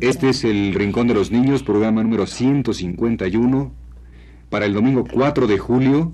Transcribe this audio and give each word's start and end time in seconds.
Este 0.00 0.30
es 0.30 0.44
el 0.44 0.74
Rincón 0.74 1.06
de 1.06 1.14
los 1.14 1.30
Niños, 1.30 1.62
programa 1.62 2.02
número 2.02 2.26
151, 2.26 3.72
para 4.50 4.66
el 4.66 4.74
domingo 4.74 5.04
4 5.10 5.46
de 5.46 5.58
julio 5.58 6.12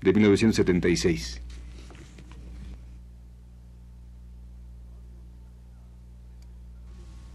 de 0.00 0.12
1976. 0.12 1.42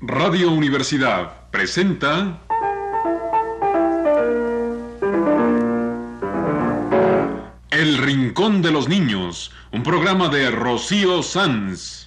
Radio 0.02 0.52
Universidad 0.52 1.50
presenta 1.52 2.42
El 7.70 7.98
Rincón 7.98 8.62
de 8.62 8.72
los 8.72 8.88
Niños, 8.88 9.52
un 9.72 9.84
programa 9.84 10.30
de 10.30 10.50
Rocío 10.50 11.22
Sanz. 11.22 12.07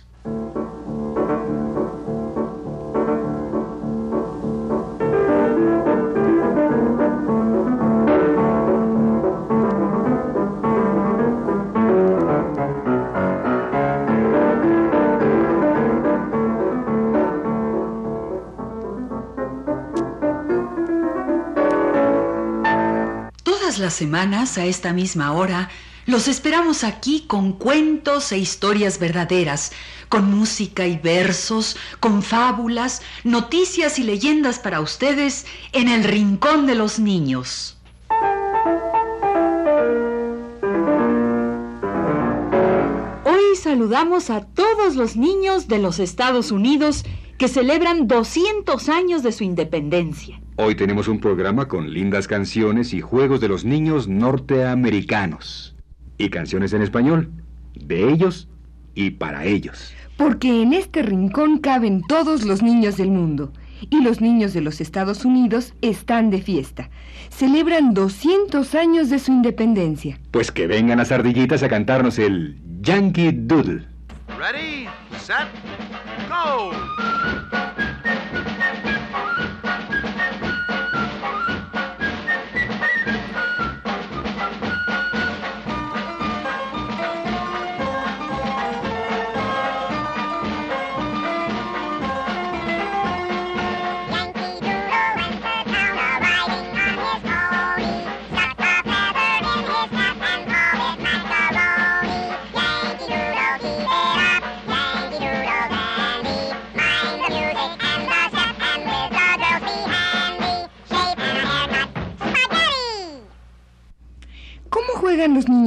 Semanas, 23.90 24.58
a 24.58 24.64
esta 24.64 24.92
misma 24.92 25.32
hora, 25.32 25.68
los 26.06 26.28
esperamos 26.28 26.82
aquí 26.82 27.24
con 27.26 27.52
cuentos 27.52 28.32
e 28.32 28.38
historias 28.38 28.98
verdaderas, 28.98 29.70
con 30.08 30.30
música 30.30 30.86
y 30.86 30.96
versos, 30.96 31.76
con 32.00 32.22
fábulas, 32.22 33.02
noticias 33.22 33.98
y 33.98 34.02
leyendas 34.02 34.58
para 34.58 34.80
ustedes 34.80 35.46
en 35.72 35.88
el 35.88 36.04
Rincón 36.04 36.66
de 36.66 36.74
los 36.74 36.98
Niños. 36.98 37.76
Hoy 43.24 43.56
saludamos 43.62 44.30
a 44.30 44.46
todos 44.46 44.96
los 44.96 45.16
niños 45.16 45.68
de 45.68 45.78
los 45.78 45.98
Estados 45.98 46.50
Unidos 46.50 47.04
que 47.38 47.48
celebran 47.48 48.08
200 48.08 48.88
años 48.88 49.22
de 49.22 49.32
su 49.32 49.44
independencia. 49.44 50.40
Hoy 50.62 50.74
tenemos 50.74 51.08
un 51.08 51.20
programa 51.20 51.68
con 51.68 51.90
lindas 51.90 52.28
canciones 52.28 52.92
y 52.92 53.00
juegos 53.00 53.40
de 53.40 53.48
los 53.48 53.64
niños 53.64 54.08
norteamericanos. 54.08 55.74
Y 56.18 56.28
canciones 56.28 56.74
en 56.74 56.82
español, 56.82 57.30
de 57.74 58.10
ellos 58.12 58.46
y 58.94 59.12
para 59.12 59.46
ellos. 59.46 59.94
Porque 60.18 60.60
en 60.60 60.74
este 60.74 61.00
rincón 61.00 61.60
caben 61.60 62.02
todos 62.06 62.44
los 62.44 62.62
niños 62.62 62.98
del 62.98 63.10
mundo. 63.10 63.54
Y 63.88 64.02
los 64.02 64.20
niños 64.20 64.52
de 64.52 64.60
los 64.60 64.82
Estados 64.82 65.24
Unidos 65.24 65.72
están 65.80 66.28
de 66.28 66.42
fiesta. 66.42 66.90
Celebran 67.30 67.94
200 67.94 68.74
años 68.74 69.08
de 69.08 69.18
su 69.18 69.32
independencia. 69.32 70.20
Pues 70.30 70.52
que 70.52 70.66
vengan 70.66 70.98
las 70.98 71.10
ardillitas 71.10 71.62
a 71.62 71.70
cantarnos 71.70 72.18
el 72.18 72.60
Yankee 72.82 73.32
Doodle. 73.32 73.86
Ready, 74.38 74.88
set, 75.18 75.48
go! 76.28 76.70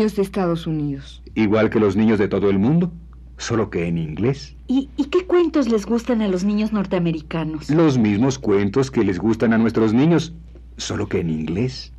Niños 0.03 0.15
de 0.17 0.23
Estados 0.23 0.67
Unidos? 0.67 1.23
Igual 1.33 1.69
que 1.69 1.79
los 1.79 1.95
niños 1.95 2.19
de 2.19 2.27
todo 2.27 2.49
el 2.49 2.59
mundo, 2.59 2.91
solo 3.37 3.69
que 3.69 3.87
en 3.87 3.97
inglés. 3.97 4.53
¿Y, 4.67 4.89
y 4.97 5.05
qué 5.05 5.25
cuentos 5.25 5.69
les 5.69 5.85
gustan 5.85 6.21
a 6.21 6.27
los 6.27 6.43
niños 6.43 6.73
norteamericanos? 6.73 7.69
Los 7.69 7.97
mismos 7.97 8.37
cuentos 8.37 8.91
que 8.91 9.05
les 9.05 9.17
gustan 9.17 9.53
a 9.53 9.57
nuestros 9.57 9.93
niños, 9.93 10.33
solo 10.75 11.07
que 11.07 11.21
en 11.21 11.29
inglés. 11.29 11.93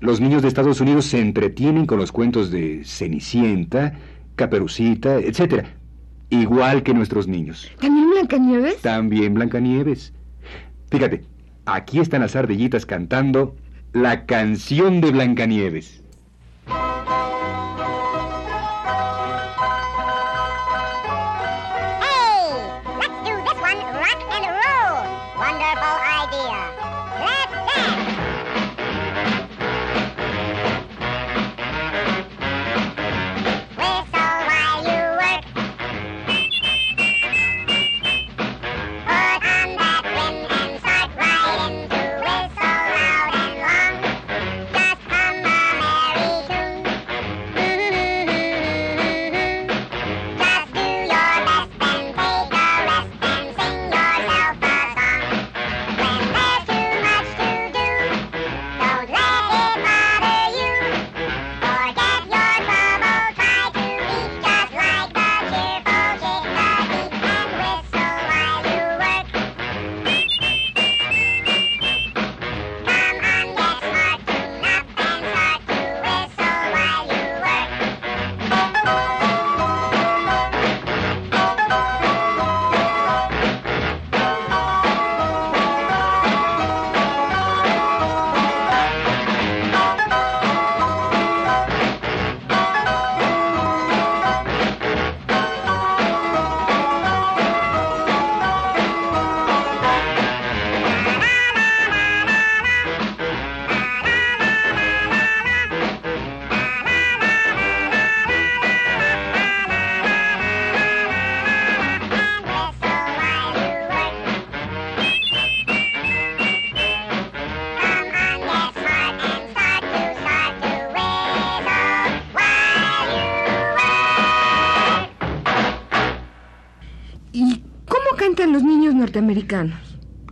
Los 0.00 0.20
niños 0.20 0.42
de 0.42 0.48
Estados 0.48 0.80
Unidos 0.80 1.06
se 1.06 1.20
entretienen 1.20 1.86
con 1.86 1.98
los 1.98 2.10
cuentos 2.10 2.50
de 2.50 2.82
Cenicienta, 2.84 3.94
Caperucita, 4.34 5.20
etc. 5.20 5.64
Igual 6.30 6.82
que 6.82 6.92
nuestros 6.92 7.28
niños. 7.28 7.70
¿También 7.80 8.10
Blancanieves? 8.10 8.82
También 8.82 9.34
Blancanieves. 9.34 10.12
Fíjate, 10.90 11.22
aquí 11.66 12.00
están 12.00 12.22
las 12.22 12.34
ardillitas 12.34 12.84
cantando 12.84 13.54
la 13.92 14.26
canción 14.26 15.00
de 15.00 15.12
Blancanieves. 15.12 16.02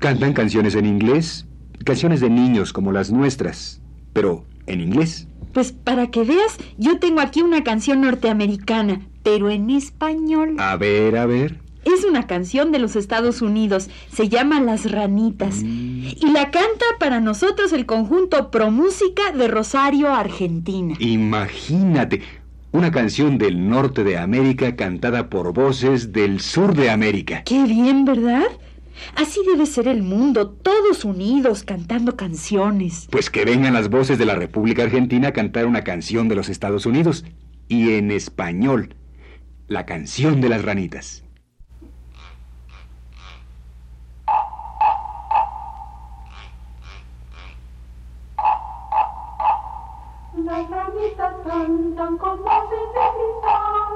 Cantan 0.00 0.32
canciones 0.32 0.74
en 0.74 0.86
inglés, 0.86 1.46
canciones 1.84 2.20
de 2.20 2.30
niños 2.30 2.72
como 2.72 2.92
las 2.92 3.10
nuestras, 3.10 3.80
pero 4.12 4.44
en 4.66 4.80
inglés. 4.80 5.28
Pues 5.52 5.72
para 5.72 6.08
que 6.10 6.24
veas, 6.24 6.58
yo 6.78 6.98
tengo 6.98 7.20
aquí 7.20 7.42
una 7.42 7.62
canción 7.62 8.00
norteamericana, 8.00 9.00
pero 9.22 9.50
en 9.50 9.70
español. 9.70 10.56
A 10.58 10.76
ver, 10.76 11.16
a 11.16 11.26
ver. 11.26 11.60
Es 11.84 12.04
una 12.04 12.26
canción 12.26 12.72
de 12.72 12.78
los 12.78 12.96
Estados 12.96 13.42
Unidos. 13.42 13.90
Se 14.10 14.28
llama 14.28 14.60
Las 14.60 14.90
Ranitas. 14.90 15.62
Y 15.62 16.30
la 16.32 16.50
canta 16.50 16.84
para 16.98 17.20
nosotros 17.20 17.72
el 17.72 17.86
conjunto 17.86 18.50
Pro 18.50 18.70
Música 18.70 19.32
de 19.32 19.48
Rosario, 19.48 20.12
Argentina. 20.12 20.96
Imagínate, 20.98 22.22
una 22.72 22.90
canción 22.90 23.38
del 23.38 23.68
norte 23.68 24.02
de 24.02 24.18
América 24.18 24.74
cantada 24.76 25.28
por 25.28 25.52
voces 25.52 26.12
del 26.12 26.40
sur 26.40 26.74
de 26.74 26.90
América. 26.90 27.42
Qué 27.44 27.64
bien, 27.64 28.04
¿verdad? 28.04 28.46
Así 29.16 29.40
debe 29.46 29.66
ser 29.66 29.88
el 29.88 30.02
mundo, 30.02 30.50
todos 30.50 31.04
unidos 31.04 31.62
cantando 31.64 32.16
canciones. 32.16 33.08
Pues 33.10 33.30
que 33.30 33.44
vengan 33.44 33.74
las 33.74 33.90
voces 33.90 34.18
de 34.18 34.26
la 34.26 34.34
República 34.34 34.82
Argentina 34.82 35.28
a 35.28 35.32
cantar 35.32 35.66
una 35.66 35.84
canción 35.84 36.28
de 36.28 36.34
los 36.34 36.48
Estados 36.48 36.86
Unidos. 36.86 37.24
Y 37.68 37.92
en 37.94 38.10
español, 38.10 38.96
la 39.68 39.86
canción 39.86 40.40
de 40.40 40.48
las 40.48 40.64
ranitas. 40.64 41.24
Las 50.44 50.68
ranitas 50.68 51.34
cantan 51.46 52.18
con 52.18 52.42
voces 52.42 52.86
de 52.94 53.04
cristal. 53.14 53.94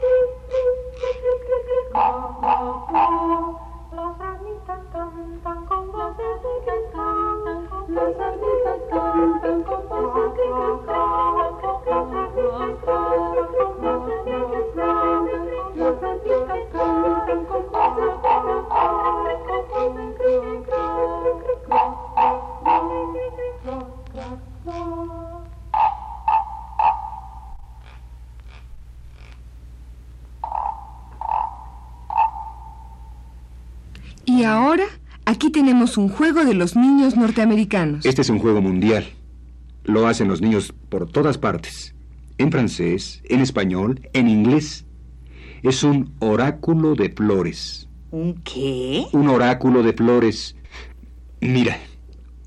Clic, 0.00 0.30
clic, 0.48 0.76
clic, 0.96 1.28
clic, 1.44 1.64
clic, 1.66 3.09
un 35.96 36.08
juego 36.08 36.44
de 36.44 36.54
los 36.54 36.76
niños 36.76 37.16
norteamericanos. 37.16 38.04
Este 38.04 38.22
es 38.22 38.30
un 38.30 38.38
juego 38.38 38.60
mundial. 38.60 39.06
Lo 39.84 40.06
hacen 40.06 40.28
los 40.28 40.40
niños 40.40 40.74
por 40.88 41.10
todas 41.10 41.38
partes. 41.38 41.94
En 42.38 42.50
francés, 42.50 43.22
en 43.24 43.40
español, 43.40 44.08
en 44.12 44.28
inglés. 44.28 44.86
Es 45.62 45.82
un 45.84 46.14
oráculo 46.20 46.94
de 46.94 47.10
flores. 47.10 47.88
¿Un 48.10 48.34
qué? 48.42 49.04
Un 49.12 49.28
oráculo 49.28 49.82
de 49.82 49.92
flores. 49.92 50.56
Mira, 51.40 51.78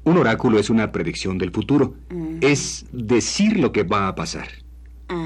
un 0.04 0.18
oráculo 0.18 0.60
es 0.60 0.69
una 0.69 0.92
predicción 0.92 1.38
del 1.38 1.51
futuro. 1.51 1.95
Es 2.42 2.86
decir 2.92 3.60
lo 3.60 3.72
que 3.72 3.84
va 3.84 4.07
a 4.07 4.16
pasar. 4.16 4.48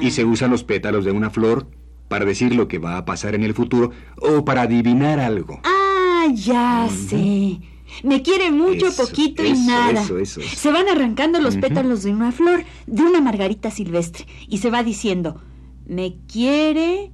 Y 0.02 0.12
se 0.12 0.26
usan 0.26 0.52
los 0.52 0.64
pétalos 0.64 1.06
de 1.06 1.12
una 1.12 1.30
flor 1.30 1.68
para 2.08 2.26
decir 2.26 2.56
lo 2.56 2.68
que 2.68 2.78
va 2.78 2.98
a 2.98 3.06
pasar 3.06 3.36
en 3.36 3.44
el 3.44 3.54
futuro 3.54 3.92
o 4.18 4.46
para 4.46 4.64
adivinar 4.64 5.20
algo. 5.20 5.62
Ah, 5.64 6.28
ya 6.34 6.88
sé. 6.90 7.60
Me 8.04 8.22
quiere 8.22 8.52
mucho, 8.52 8.88
Eso, 8.88 9.06
poquito 9.06 9.44
y 9.44 9.54
nada. 9.54 10.02
eso. 10.02 10.42
Se 10.42 10.72
van 10.72 10.88
arrancando 10.88 11.40
los 11.40 11.58
pétalos 11.58 12.04
de 12.04 12.12
una 12.12 12.32
flor, 12.32 12.64
de 12.86 13.04
una 13.04 13.22
margarita 13.22 13.72
silvestre, 13.72 14.26
y 14.48 14.58
se 14.60 14.70
va 14.70 14.84
diciendo, 14.84 15.42
me 15.86 16.18
quiere 16.32 17.12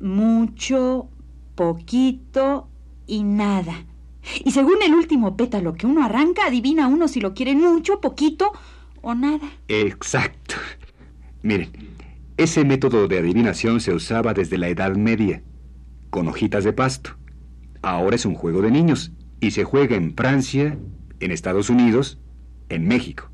mucho, 0.00 1.08
poquito 1.54 2.68
y 3.06 3.22
nada. 3.22 3.86
Y 4.44 4.50
según 4.50 4.82
el 4.84 4.94
último 4.94 5.36
pétalo 5.36 5.74
que 5.74 5.86
uno 5.86 6.04
arranca, 6.04 6.46
adivina 6.46 6.88
uno 6.88 7.08
si 7.08 7.20
lo 7.20 7.32
quiere 7.34 7.54
mucho, 7.54 8.00
poquito 8.00 8.52
o 9.00 9.14
nada. 9.14 9.48
Exacto. 9.68 10.56
Miren, 11.42 11.70
ese 12.36 12.64
método 12.64 13.08
de 13.08 13.18
adivinación 13.18 13.80
se 13.80 13.94
usaba 13.94 14.34
desde 14.34 14.58
la 14.58 14.68
Edad 14.68 14.94
Media, 14.96 15.42
con 16.10 16.28
hojitas 16.28 16.64
de 16.64 16.72
pasto. 16.72 17.10
Ahora 17.82 18.16
es 18.16 18.26
un 18.26 18.34
juego 18.34 18.60
de 18.60 18.70
niños 18.70 19.12
y 19.40 19.52
se 19.52 19.64
juega 19.64 19.96
en 19.96 20.14
Francia, 20.14 20.78
en 21.20 21.30
Estados 21.30 21.70
Unidos, 21.70 22.18
en 22.68 22.86
México. 22.86 23.30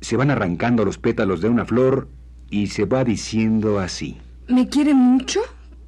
Se 0.00 0.16
van 0.16 0.30
arrancando 0.30 0.84
los 0.84 0.98
pétalos 0.98 1.40
de 1.40 1.48
una 1.48 1.64
flor 1.64 2.08
y 2.50 2.68
se 2.68 2.84
va 2.84 3.04
diciendo 3.04 3.78
así. 3.78 4.18
¿Me 4.48 4.68
quiere 4.68 4.94
mucho? 4.94 5.40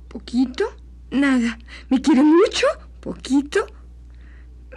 ¿Poquito? 0.08 0.64
Nada. 1.10 1.58
¿Me 1.90 2.00
quiere 2.00 2.22
mucho? 2.22 2.66
¿Poquito? 3.00 3.66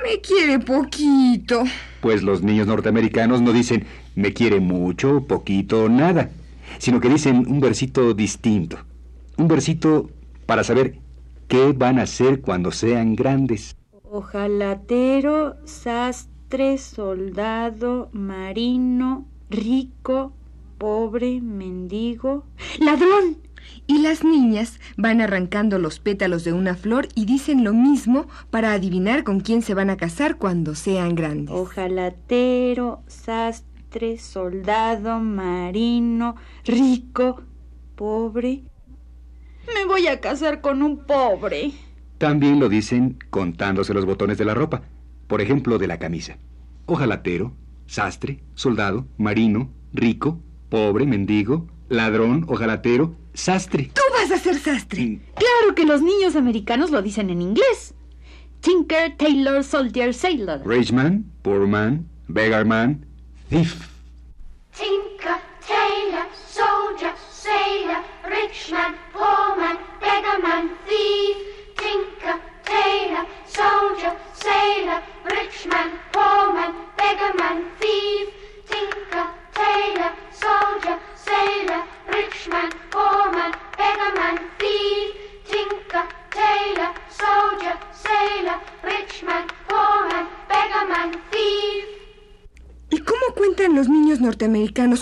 Me 0.04 0.22
quiere 0.22 0.60
poquito. 0.60 1.64
Pues 2.02 2.24
los 2.24 2.42
niños 2.42 2.68
norteamericanos 2.68 3.42
no 3.42 3.52
dicen 3.52 3.86
me 4.16 4.34
quiere 4.34 4.60
mucho, 4.60 5.26
poquito, 5.26 5.90
nada, 5.90 6.30
sino 6.78 7.00
que 7.00 7.10
dicen 7.10 7.46
un 7.48 7.60
versito 7.60 8.14
distinto. 8.14 8.78
Un 9.38 9.48
versito 9.48 10.10
para 10.46 10.64
saber 10.64 11.00
qué 11.48 11.74
van 11.74 12.00
a 12.00 12.04
hacer 12.04 12.42
cuando 12.42 12.72
sean 12.72 13.16
grandes. 13.16 13.76
Ojalatero, 14.12 15.58
sastre, 15.66 16.80
soldado, 16.80 18.10
marino, 18.12 19.28
rico, 19.52 20.34
pobre, 20.80 21.40
mendigo, 21.42 22.44
ladrón. 22.80 23.38
Y 23.86 24.00
las 24.00 24.24
niñas 24.24 24.80
van 24.98 25.22
arrancando 25.22 25.78
los 25.78 26.00
pétalos 26.00 26.44
de 26.44 26.54
una 26.54 26.74
flor 26.74 27.08
y 27.14 27.26
dicen 27.26 27.64
lo 27.64 27.72
mismo 27.72 28.26
para 28.50 28.74
adivinar 28.74 29.24
con 29.24 29.42
quién 29.42 29.62
se 29.62 29.76
van 29.76 29.92
a 29.92 29.98
casar 29.98 30.38
cuando 30.38 30.74
sean 30.74 31.14
grandes. 31.14 31.54
Ojalatero, 31.54 33.04
sastre, 33.06 34.18
soldado, 34.18 35.20
marino, 35.20 36.36
rico, 36.66 37.44
pobre. 37.96 38.64
Me 39.72 39.86
voy 39.86 40.08
a 40.08 40.20
casar 40.20 40.62
con 40.62 40.82
un 40.82 41.06
pobre. 41.06 41.74
También 42.20 42.60
lo 42.60 42.68
dicen 42.68 43.18
contándose 43.30 43.94
los 43.94 44.06
botones 44.06 44.38
de 44.38 44.44
la 44.44 44.54
ropa, 44.54 44.84
por 45.28 45.40
ejemplo, 45.40 45.78
de 45.78 45.88
la 45.88 46.00
camisa. 46.00 46.38
Ojalatero, 46.86 47.54
sastre, 47.88 48.42
soldado, 48.56 49.08
marino, 49.18 49.70
rico, 49.94 50.38
pobre, 50.68 51.06
mendigo, 51.06 51.68
ladrón, 51.88 52.46
ojalatero, 52.50 53.16
sastre. 53.34 53.92
Tú 53.94 54.02
vas 54.14 54.32
a 54.32 54.38
ser 54.38 54.56
sastre. 54.60 55.22
Claro 55.34 55.76
que 55.76 55.86
los 55.86 56.02
niños 56.02 56.36
americanos 56.36 56.92
lo 56.92 57.02
dicen 57.02 57.30
en 57.30 57.42
inglés. 57.42 57.96
Tinker, 58.60 59.16
Tailor, 59.16 59.64
Soldier, 59.64 60.14
Sailor. 60.14 60.68
Rich 60.68 60.92
man, 60.92 61.24
poor 61.42 61.68
man, 61.68 62.06
beggar 62.28 62.66
man, 62.66 63.06
thief. 63.50 63.80
Tinker, 64.78 65.09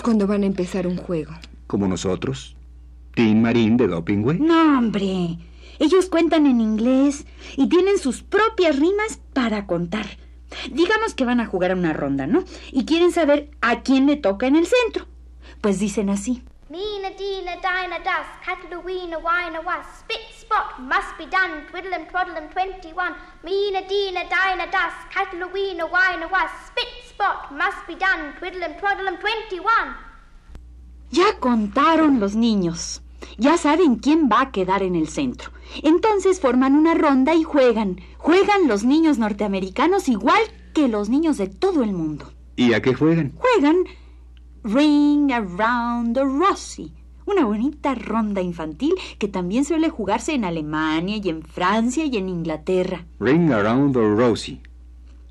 cuando 0.08 0.26
van 0.26 0.42
a 0.42 0.46
empezar 0.46 0.86
un 0.86 0.96
juego? 0.96 1.34
Como 1.66 1.86
nosotros. 1.86 2.56
Tim 3.14 3.42
Marín 3.42 3.76
de 3.76 3.88
Dopingway. 3.88 4.38
No, 4.38 4.78
hombre. 4.78 5.36
Ellos 5.78 6.06
cuentan 6.06 6.46
en 6.46 6.62
inglés 6.62 7.26
y 7.58 7.68
tienen 7.68 7.98
sus 7.98 8.22
propias 8.22 8.78
rimas 8.78 9.20
para 9.34 9.66
contar. 9.66 10.06
Digamos 10.72 11.12
que 11.12 11.26
van 11.26 11.40
a 11.40 11.46
jugar 11.46 11.72
a 11.72 11.74
una 11.74 11.92
ronda, 11.92 12.26
¿no? 12.26 12.42
Y 12.72 12.86
quieren 12.86 13.12
saber 13.12 13.50
a 13.60 13.82
quién 13.82 14.06
le 14.06 14.16
toca 14.16 14.46
en 14.46 14.56
el 14.56 14.66
centro. 14.66 15.04
Pues 15.60 15.78
dicen 15.78 16.08
así. 16.08 16.42
Meena, 16.70 17.10
deena, 17.10 17.56
dina, 17.56 17.98
dus, 17.98 18.28
cattle, 18.46 18.78
weena, 18.78 19.18
wina, 19.18 19.60
was, 19.60 19.84
spit, 20.00 20.20
spot, 20.40 20.78
must 20.78 21.18
be 21.18 21.26
done, 21.26 21.66
twiddle 21.70 21.92
and 21.92 22.08
twaddle 22.08 22.36
and 22.36 22.50
21. 22.50 23.14
Meena, 23.42 23.82
deena, 23.86 24.24
dina, 24.24 24.66
dus, 24.70 24.94
cattle, 25.12 25.48
weena, 25.52 25.84
wina, 25.84 26.28
was, 26.30 26.50
spit, 26.66 26.97
spot, 27.18 27.50
must 27.50 27.86
be 27.88 27.96
done, 27.96 28.32
twiddle 28.38 28.62
and 28.62 28.78
twaddle 28.78 29.08
and 29.08 29.18
21. 29.18 29.64
Ya 31.10 31.38
contaron 31.40 32.20
los 32.20 32.36
niños. 32.36 33.02
Ya 33.36 33.56
saben 33.56 33.96
quién 33.96 34.28
va 34.28 34.42
a 34.42 34.52
quedar 34.52 34.82
en 34.82 34.94
el 34.94 35.08
centro. 35.08 35.50
Entonces 35.82 36.40
forman 36.40 36.74
una 36.74 36.94
ronda 36.94 37.34
y 37.34 37.42
juegan. 37.42 38.00
Juegan 38.18 38.68
los 38.68 38.84
niños 38.84 39.18
norteamericanos 39.18 40.08
igual 40.08 40.40
que 40.74 40.86
los 40.86 41.08
niños 41.08 41.38
de 41.38 41.48
todo 41.48 41.82
el 41.82 41.92
mundo. 41.92 42.32
¿Y 42.56 42.72
a 42.74 42.82
qué 42.82 42.94
juegan? 42.94 43.32
Juegan 43.36 43.76
Ring 44.64 45.32
Around 45.32 46.14
the 46.14 46.24
Rosy 46.24 46.92
Una 47.24 47.44
bonita 47.44 47.94
ronda 47.94 48.42
infantil 48.42 48.94
que 49.18 49.28
también 49.28 49.64
suele 49.64 49.88
jugarse 49.88 50.34
en 50.34 50.44
Alemania 50.44 51.16
y 51.16 51.28
en 51.28 51.42
Francia 51.42 52.04
y 52.04 52.16
en 52.16 52.28
Inglaterra. 52.28 53.06
Ring 53.18 53.50
Around 53.52 53.94
the 53.94 54.00
Rosie. 54.00 54.60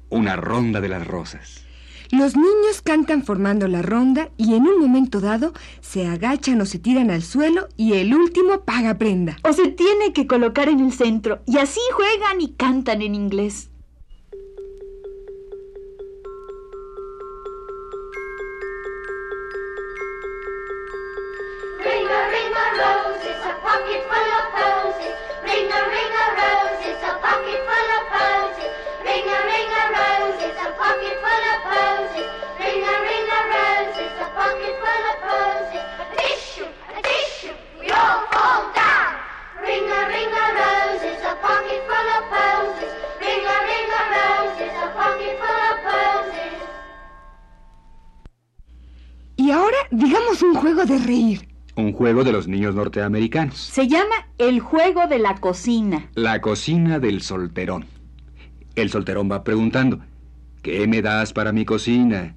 Una 0.09 0.35
ronda 0.35 0.79
de 0.81 0.89
las 0.89 1.05
rosas. 1.05 1.66
Los 2.11 2.35
niños 2.35 2.81
cantan 2.83 3.23
formando 3.23 3.67
la 3.67 3.81
ronda 3.81 4.29
y 4.37 4.53
en 4.53 4.63
un 4.63 4.79
momento 4.79 5.19
dado 5.19 5.53
se 5.81 6.07
agachan 6.07 6.61
o 6.61 6.65
se 6.65 6.79
tiran 6.79 7.11
al 7.11 7.21
suelo 7.21 7.67
y 7.75 7.93
el 7.93 8.13
último 8.13 8.61
paga 8.61 8.97
prenda. 8.97 9.37
O 9.43 9.51
se 9.51 9.67
tiene 9.67 10.13
que 10.13 10.25
colocar 10.25 10.69
en 10.69 10.79
el 10.79 10.93
centro 10.93 11.39
y 11.45 11.57
así 11.57 11.81
juegan 11.93 12.39
y 12.39 12.49
cantan 12.53 13.01
en 13.01 13.13
inglés. 13.13 13.69
De 50.87 50.97
reír. 50.97 51.47
Un 51.75 51.93
juego 51.93 52.23
de 52.23 52.31
los 52.31 52.47
niños 52.47 52.73
norteamericanos. 52.73 53.57
Se 53.57 53.87
llama 53.87 54.15
el 54.37 54.59
juego 54.59 55.07
de 55.07 55.19
la 55.19 55.35
cocina. 55.35 56.09
La 56.15 56.41
cocina 56.41 56.99
del 56.99 57.21
solterón. 57.21 57.85
El 58.75 58.89
solterón 58.89 59.29
va 59.31 59.43
preguntando, 59.43 59.99
¿qué 60.63 60.87
me 60.87 61.01
das 61.01 61.33
para 61.33 61.51
mi 61.51 61.65
cocina? 61.65 62.35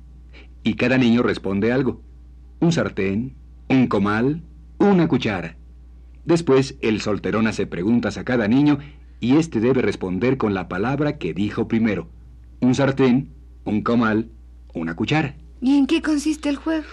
Y 0.62 0.74
cada 0.74 0.98
niño 0.98 1.22
responde 1.22 1.72
algo. 1.72 2.02
Un 2.60 2.72
sartén, 2.72 3.34
un 3.68 3.86
comal, 3.86 4.42
una 4.78 5.08
cuchara. 5.08 5.56
Después 6.24 6.76
el 6.82 7.00
solterón 7.00 7.46
hace 7.46 7.66
preguntas 7.66 8.18
a 8.18 8.24
cada 8.24 8.46
niño 8.46 8.78
y 9.20 9.36
éste 9.36 9.60
debe 9.60 9.80
responder 9.80 10.36
con 10.36 10.54
la 10.54 10.68
palabra 10.68 11.18
que 11.18 11.32
dijo 11.32 11.68
primero. 11.68 12.08
Un 12.60 12.74
sartén, 12.74 13.30
un 13.64 13.82
comal, 13.82 14.30
una 14.74 14.96
cuchara. 14.96 15.34
¿Y 15.62 15.76
en 15.76 15.86
qué 15.86 16.02
consiste 16.02 16.48
el 16.48 16.56
juego? 16.56 16.84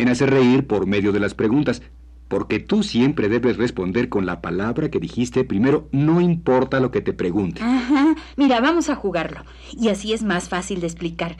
En 0.00 0.08
hacer 0.08 0.30
reír 0.30 0.66
por 0.66 0.86
medio 0.86 1.12
de 1.12 1.20
las 1.20 1.34
preguntas, 1.34 1.82
porque 2.28 2.58
tú 2.58 2.82
siempre 2.82 3.28
debes 3.28 3.58
responder 3.58 4.08
con 4.08 4.24
la 4.24 4.40
palabra 4.40 4.90
que 4.90 4.98
dijiste 4.98 5.44
primero, 5.44 5.90
no 5.92 6.22
importa 6.22 6.80
lo 6.80 6.90
que 6.90 7.02
te 7.02 7.12
pregunte. 7.12 7.60
Ajá. 7.62 8.14
Mira, 8.38 8.62
vamos 8.62 8.88
a 8.88 8.94
jugarlo. 8.94 9.42
Y 9.78 9.90
así 9.90 10.14
es 10.14 10.22
más 10.22 10.48
fácil 10.48 10.80
de 10.80 10.86
explicar. 10.86 11.36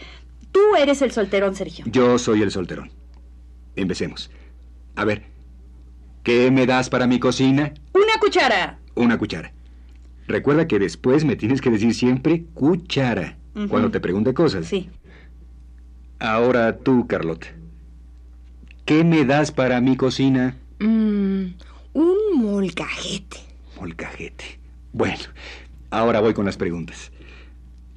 Tú 0.52 0.60
eres 0.78 1.00
el 1.00 1.10
solterón, 1.10 1.54
Sergio. 1.54 1.86
Yo 1.88 2.18
soy 2.18 2.42
el 2.42 2.50
solterón. 2.50 2.90
Empecemos. 3.76 4.30
A 4.94 5.06
ver, 5.06 5.22
¿qué 6.22 6.50
me 6.50 6.66
das 6.66 6.90
para 6.90 7.06
mi 7.06 7.18
cocina? 7.18 7.72
Una 7.94 8.20
cuchara. 8.20 8.78
Una 8.94 9.16
cuchara. 9.16 9.54
Recuerda 10.26 10.66
que 10.66 10.78
después 10.78 11.24
me 11.24 11.36
tienes 11.36 11.62
que 11.62 11.70
decir 11.70 11.94
siempre 11.94 12.44
cuchara 12.52 13.38
cuando 13.70 13.90
te 13.90 14.00
pregunte 14.00 14.34
cosas. 14.34 14.66
Sí. 14.66 14.90
Ahora 16.18 16.76
tú, 16.76 17.06
Carlota. 17.06 17.46
¿Qué 18.90 19.04
me 19.04 19.24
das 19.24 19.52
para 19.52 19.80
mi 19.80 19.96
cocina? 19.96 20.56
Mm, 20.80 21.44
un 21.92 22.16
molcajete. 22.34 23.36
Molcajete. 23.78 24.58
Bueno, 24.92 25.22
ahora 25.90 26.18
voy 26.18 26.34
con 26.34 26.44
las 26.44 26.56
preguntas. 26.56 27.12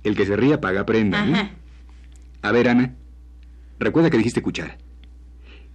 El 0.03 0.15
que 0.15 0.27
se 0.27 0.35
ría 0.35 0.61
paga 0.61 0.85
prenda. 0.85 1.27
¿eh? 1.27 1.33
Ajá. 1.33 1.51
A 2.43 2.51
ver, 2.51 2.69
Ana. 2.69 2.93
Recuerda 3.79 4.11
que 4.11 4.19
dijiste 4.19 4.43
cuchara. 4.43 4.77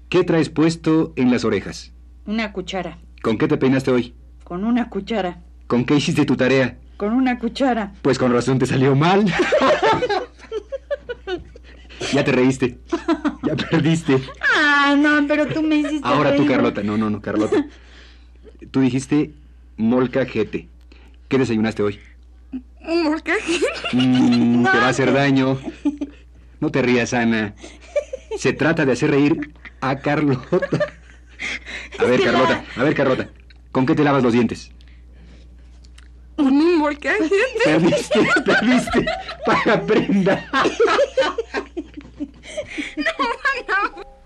¿Qué 0.09 0.23
traes 0.23 0.51
puesto 0.51 1.15
en 1.17 1.33
las 1.33 1.45
orejas? 1.45 1.93
Una 2.25 2.53
cuchara. 2.53 2.99
¿Con 3.21 3.39
qué 3.39 3.49
te 3.49 3.57
peinaste 3.57 3.91
hoy? 3.91 4.15
Con 4.45 4.63
una 4.63 4.89
cuchara. 4.89 5.43
¿Con 5.67 5.85
qué 5.85 5.97
hiciste 5.97 6.27
tu 6.27 6.37
tarea? 6.37 6.79
Con 6.97 7.13
una 7.13 7.41
cuchara. 7.41 7.93
Pues 8.03 8.21
con 8.21 8.33
razón 8.33 8.61
te 8.61 8.67
salió 8.67 8.95
mal. 8.95 9.25
ya 12.13 12.25
te 12.25 12.33
reíste. 12.33 12.79
Ya 13.43 13.57
perdiste. 13.57 14.21
Ah, 14.55 14.95
no, 14.99 15.27
pero 15.27 15.47
tú 15.47 15.63
me 15.63 15.77
hiciste. 15.77 16.01
Ahora 16.03 16.35
tú. 16.37 16.47
Carlota. 16.47 16.83
No, 16.83 16.97
no, 16.97 17.11
no, 17.11 17.21
Carlota. 17.21 17.67
Tú 18.71 18.81
dijiste 18.81 19.33
molcajete. 19.77 20.69
¿Qué 21.29 21.39
desayunaste 21.39 21.83
hoy? 21.83 22.01
Un 22.81 23.05
molcajete. 23.05 23.67
Mm, 23.93 24.65
te 24.65 24.79
va 24.79 24.87
a 24.87 24.89
hacer 24.89 25.13
daño. 25.13 25.59
No 26.61 26.71
te 26.71 26.83
rías, 26.83 27.15
Ana. 27.15 27.55
Se 28.37 28.53
trata 28.53 28.85
de 28.85 28.93
hacer 28.93 29.11
reír 29.11 29.55
a 29.81 29.97
Carlota. 29.99 30.59
A 31.99 32.05
ver, 32.05 32.23
Carlota, 32.23 32.65
a 32.77 32.83
ver, 32.83 32.95
Carlota. 32.95 33.29
¿Con 33.73 33.87
qué 33.87 33.95
te 33.95 34.05
lavas 34.05 34.23
los 34.23 34.33
dientes? 34.33 34.73
Con 36.37 36.47
un 36.47 36.79
molcajete. 36.79 37.35
Perdiste, 37.65 38.21
perdiste. 38.45 39.07
Paga 39.45 39.81
prenda. 39.83 40.51
no, 42.97 43.13
no. 43.69 44.18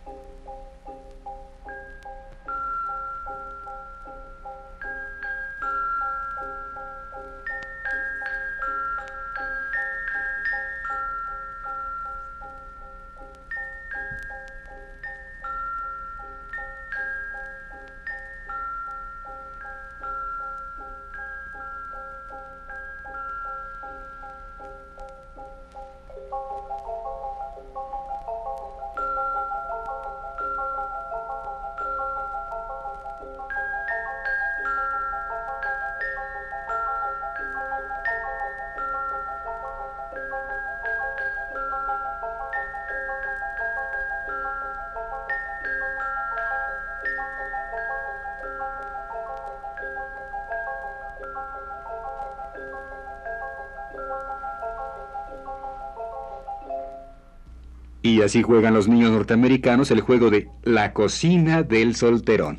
Y 58.02 58.23
así 58.23 58.42
juegan 58.42 58.75
los 58.75 58.88
niños 58.88 59.12
norteamericanos 59.12 59.90
el 59.92 60.00
juego 60.00 60.30
de 60.30 60.49
la 60.64 60.92
cocina 60.92 61.62
del 61.62 61.94
solterón. 61.94 62.59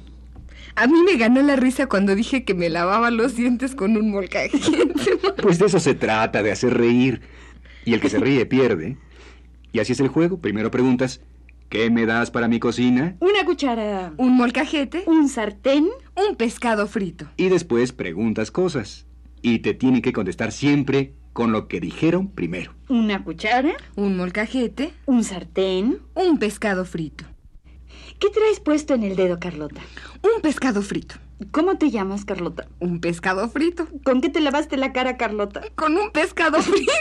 A 0.76 0.88
mí 0.88 1.04
me 1.06 1.18
ganó 1.18 1.42
la 1.42 1.56
risa 1.56 1.88
cuando 1.88 2.16
dije 2.16 2.46
que 2.46 2.54
me 2.54 2.70
lavaba 2.70 3.12
los 3.12 3.36
dientes 3.36 3.76
con 3.76 3.96
un 3.98 4.12
molcajete. 4.12 4.58
Pues 5.42 5.60
de 5.60 5.66
eso 5.66 5.80
se 5.80 5.94
trata, 5.94 6.42
de 6.42 6.54
hacer 6.54 6.74
reír. 6.74 7.22
Y 7.84 7.94
el 7.94 8.00
que 8.00 8.10
se 8.10 8.18
ríe 8.18 8.46
pierde. 8.46 8.98
Y 9.74 9.80
así 9.80 9.92
es 9.92 10.00
el 10.00 10.08
juego. 10.08 10.40
Primero 10.40 10.72
preguntas, 10.72 11.20
¿qué 11.68 11.90
me 11.90 12.06
das 12.06 12.32
para 12.32 12.48
mi 12.48 12.60
cocina? 12.60 13.18
Una 13.20 13.44
cuchara. 13.44 14.14
un 14.16 14.38
molcajete. 14.38 15.04
Un 15.06 15.28
sartén. 15.28 15.90
Un 16.16 16.38
pescado 16.38 16.88
frito. 16.88 17.28
Y 17.36 17.50
después 17.50 17.92
preguntas 17.92 18.52
cosas. 18.52 19.06
Y 19.42 19.60
te 19.60 19.74
tienen 19.74 20.02
que 20.02 20.14
contestar 20.14 20.54
siempre 20.54 21.14
con 21.34 21.52
lo 21.52 21.68
que 21.68 21.80
dijeron 21.80 22.30
primero. 22.30 22.74
Una 22.90 23.24
cuchara. 23.24 23.74
Un 23.96 24.16
molcajete. 24.16 24.94
Un 25.06 25.24
sartén. 25.24 26.00
Un 26.14 26.38
pescado 26.40 26.86
frito. 26.86 27.26
¿Qué 28.20 28.30
traes 28.30 28.60
puesto 28.60 28.94
en 28.94 29.04
el 29.04 29.16
dedo, 29.16 29.40
Carlota? 29.40 29.82
Un 30.22 30.42
pescado 30.42 30.82
frito. 30.82 31.16
¿Cómo 31.52 31.78
te 31.78 31.92
llamas, 31.92 32.24
Carlota? 32.24 32.68
Un 32.80 33.02
pescado 33.02 33.50
frito. 33.50 33.88
¿Con 34.06 34.22
qué 34.22 34.30
te 34.30 34.40
lavaste 34.40 34.78
la 34.78 34.94
cara, 34.94 35.18
Carlota? 35.18 35.62
Con 35.76 35.98
un 35.98 36.12
pescado 36.12 36.62
frito. 36.62 36.92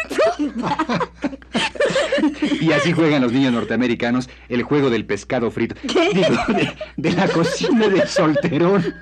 Y 2.60 2.72
así 2.72 2.92
juegan 2.92 3.22
los 3.22 3.32
niños 3.32 3.52
norteamericanos 3.52 4.28
el 4.48 4.62
juego 4.62 4.90
del 4.90 5.06
pescado 5.06 5.50
frito. 5.50 5.76
¿Qué? 5.82 6.10
Digo, 6.12 6.36
de, 6.48 6.72
de 6.96 7.12
la 7.12 7.28
cocina 7.28 7.88
del 7.88 8.08
solterón. 8.08 8.94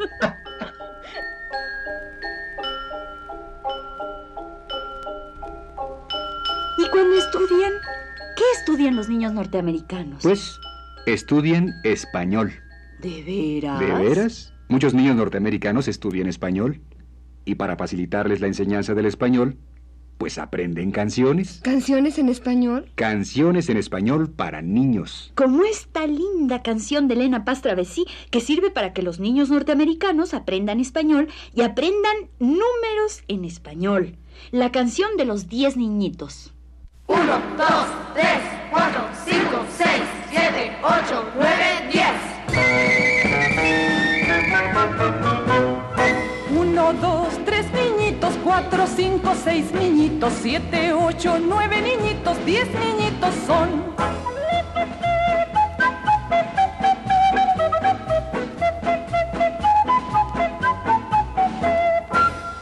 Estudian 8.81 8.97
los 8.97 9.11
niños 9.11 9.35
norteamericanos? 9.35 10.23
Pues 10.23 10.59
estudian 11.05 11.71
español. 11.85 12.55
¿De 13.03 13.23
veras? 13.23 13.79
¿De 13.79 13.93
veras? 13.93 14.55
Muchos 14.71 14.95
niños 14.95 15.17
norteamericanos 15.17 15.87
estudian 15.87 16.27
español. 16.27 16.81
Y 17.45 17.57
para 17.57 17.77
facilitarles 17.77 18.41
la 18.41 18.47
enseñanza 18.47 18.95
del 18.95 19.05
español, 19.05 19.59
pues 20.17 20.39
aprenden 20.39 20.93
canciones. 20.93 21.61
¿Canciones 21.63 22.17
en 22.17 22.31
español? 22.31 22.91
Canciones 22.95 23.69
en 23.69 23.77
español 23.77 24.31
para 24.31 24.63
niños. 24.63 25.31
Como 25.35 25.63
esta 25.65 26.07
linda 26.07 26.63
canción 26.63 27.07
de 27.07 27.17
Elena 27.17 27.45
Paz 27.45 27.61
Travesí 27.61 28.07
que 28.31 28.41
sirve 28.41 28.71
para 28.71 28.95
que 28.95 29.03
los 29.03 29.21
niños 29.21 29.51
norteamericanos 29.51 30.33
aprendan 30.33 30.81
español 30.81 31.29
y 31.55 31.61
aprendan 31.61 32.17
números 32.39 33.25
en 33.29 33.45
español. 33.45 34.17
La 34.53 34.73
canción 34.73 35.19
de 35.19 35.27
los 35.27 35.51
10 35.51 35.77
niñitos. 35.77 36.55
1, 37.11 37.19
2, 37.57 37.67
3, 38.15 38.25
4, 38.71 39.03
5, 39.25 39.67
6, 39.77 39.89
7, 40.31 40.77
8, 40.81 41.25
9, 41.35 41.89
10. 41.91 42.05
1, 46.57 46.93
2, 46.93 47.45
3 47.45 47.73
niñitos, 47.73 48.35
4, 48.45 48.87
5, 48.87 49.35
6 49.43 49.73
niñitos, 49.73 50.33
7, 50.41 50.93
8, 50.93 51.39
9 51.41 51.83
niñitos, 51.83 52.45
10 52.47 52.69
niñitos 52.79 53.35
son. 53.45 53.91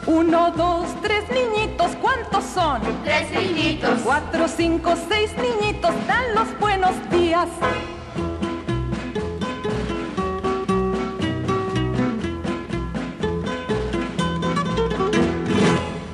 Uno, 0.06 0.50
dos, 0.52 0.86
tres 1.02 1.24
niñitos, 1.28 1.58
¿cuántos 1.58 1.67
son? 2.58 2.80
Tres 3.04 3.30
niñitos. 3.30 4.00
Cuatro, 4.04 4.48
cinco, 4.48 4.94
seis 5.08 5.30
niñitos, 5.36 5.94
dan 6.06 6.34
los 6.34 6.48
buenos 6.58 6.94
días. 7.10 7.48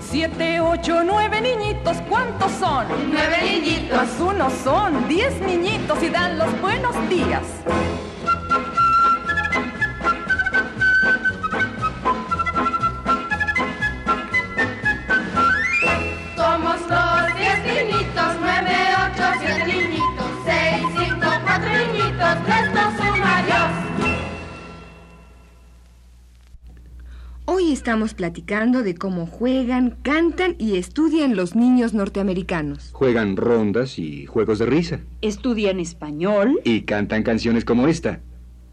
Siete, 0.00 0.60
ocho, 0.60 1.02
nueve 1.04 1.40
niñitos, 1.40 1.96
¿cuántos 2.08 2.52
son? 2.52 2.86
Nueve 3.10 3.38
niñitos. 3.42 3.96
Más 3.96 4.20
uno 4.20 4.48
son 4.62 5.08
diez 5.08 5.40
niñitos 5.40 6.02
y 6.02 6.08
dan 6.10 6.38
los 6.38 6.60
buenos 6.60 6.94
días. 7.08 7.42
Estamos 27.74 28.14
platicando 28.14 28.84
de 28.84 28.94
cómo 28.94 29.26
juegan, 29.26 29.98
cantan 30.02 30.54
y 30.58 30.78
estudian 30.78 31.34
los 31.34 31.56
niños 31.56 31.92
norteamericanos. 31.92 32.90
Juegan 32.92 33.36
rondas 33.36 33.98
y 33.98 34.26
juegos 34.26 34.60
de 34.60 34.66
risa. 34.66 35.00
Estudian 35.22 35.80
español. 35.80 36.60
Y 36.64 36.82
cantan 36.82 37.24
canciones 37.24 37.64
como 37.64 37.88
esta. 37.88 38.20